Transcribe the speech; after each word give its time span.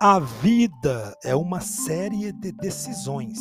A 0.00 0.18
vida 0.18 1.16
é 1.24 1.34
uma 1.34 1.60
série 1.60 2.32
de 2.32 2.52
decisões. 2.52 3.38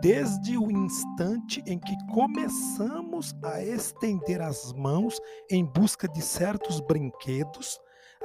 Desde 0.00 0.56
o 0.56 0.70
instante 0.70 1.62
em 1.66 1.78
que 1.78 1.94
começamos 2.12 3.34
a 3.42 3.62
estender 3.62 4.40
as 4.40 4.72
mãos 4.72 5.18
em 5.50 5.64
busca 5.64 6.06
de 6.08 6.22
certos 6.22 6.80
brinquedos, 6.80 7.78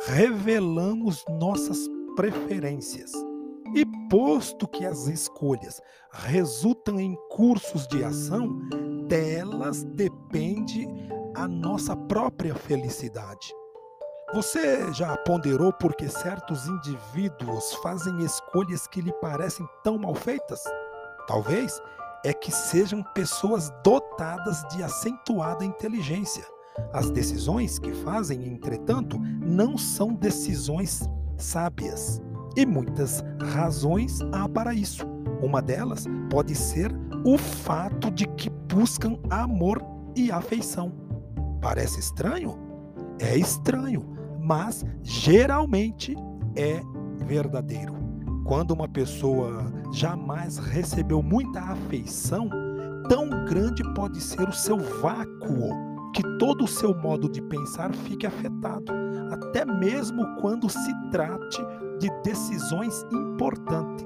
revelamos 0.05 1.23
nossas 1.39 1.77
preferências. 2.15 3.11
E 3.73 3.85
posto 4.09 4.67
que 4.67 4.85
as 4.85 5.07
escolhas 5.07 5.79
resultam 6.11 6.99
em 6.99 7.15
cursos 7.29 7.87
de 7.87 8.03
ação, 8.03 8.59
delas 9.07 9.83
depende 9.83 10.87
a 11.35 11.47
nossa 11.47 11.95
própria 11.95 12.53
felicidade. 12.53 13.53
Você 14.33 14.93
já 14.93 15.17
ponderou 15.17 15.73
por 15.73 15.93
que 15.93 16.07
certos 16.07 16.65
indivíduos 16.65 17.73
fazem 17.83 18.23
escolhas 18.23 18.87
que 18.87 19.01
lhe 19.01 19.11
parecem 19.19 19.67
tão 19.83 19.97
mal 19.97 20.15
feitas? 20.15 20.63
Talvez 21.27 21.81
é 22.23 22.31
que 22.31 22.49
sejam 22.49 23.03
pessoas 23.13 23.69
dotadas 23.83 24.63
de 24.69 24.81
acentuada 24.81 25.65
inteligência. 25.65 26.45
As 26.93 27.09
decisões 27.09 27.77
que 27.77 27.93
fazem, 27.93 28.47
entretanto, 28.47 29.19
não 29.19 29.77
são 29.77 30.13
decisões 30.13 31.01
sábias. 31.37 32.21
E 32.55 32.65
muitas 32.65 33.21
razões 33.53 34.21
há 34.31 34.47
para 34.47 34.73
isso. 34.73 35.05
Uma 35.41 35.61
delas 35.61 36.05
pode 36.29 36.55
ser 36.55 36.89
o 37.25 37.37
fato 37.37 38.09
de 38.09 38.25
que 38.25 38.49
buscam 38.49 39.19
amor 39.29 39.83
e 40.15 40.31
afeição. 40.31 40.93
Parece 41.61 41.99
estranho? 41.99 42.57
É 43.19 43.37
estranho, 43.37 44.20
mas 44.41 44.83
geralmente 45.03 46.15
é 46.55 46.81
verdadeiro. 47.25 47.93
Quando 48.45 48.71
uma 48.71 48.87
pessoa 48.87 49.71
jamais 49.93 50.57
recebeu 50.57 51.21
muita 51.21 51.59
afeição, 51.59 52.49
tão 53.07 53.29
grande 53.45 53.83
pode 53.93 54.19
ser 54.19 54.47
o 54.47 54.53
seu 54.53 54.77
vácuo 55.01 55.91
que 56.13 56.23
todo 56.37 56.65
o 56.65 56.67
seu 56.67 56.93
modo 56.97 57.29
de 57.29 57.41
pensar 57.41 57.93
fique 57.93 58.25
afetado, 58.25 58.91
até 59.31 59.63
mesmo 59.63 60.25
quando 60.41 60.69
se 60.69 61.09
trate 61.11 61.61
de 61.99 62.09
decisões 62.23 63.05
importantes. 63.13 64.05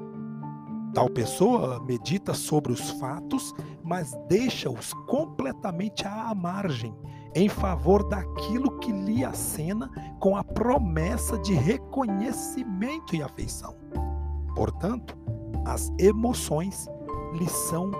Tal 0.94 1.10
pessoa 1.10 1.84
medita 1.84 2.34
sobre 2.34 2.72
os 2.72 2.92
fatos, 2.92 3.54
mas 3.84 4.14
deixa-os 4.30 4.94
completamente 5.08 6.06
à 6.08 6.34
margem, 6.34 6.96
em 7.36 7.50
favor 7.50 8.08
daquilo 8.08 8.80
que 8.80 8.92
lhe 8.92 9.24
acena 9.26 9.92
com 10.20 10.38
a 10.38 10.44
promessa 10.44 11.38
de 11.40 11.54
reconhecimento 11.54 13.14
e 13.14 13.22
afeição. 13.22 13.76
Portanto, 14.56 15.18
as 15.66 15.92
emoções 16.00 16.88
lhe 17.34 17.48
são 17.48 17.92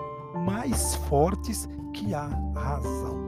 mais 0.46 0.96
fortes 0.96 1.68
que 1.94 2.14
a 2.14 2.28
razão. 2.56 3.26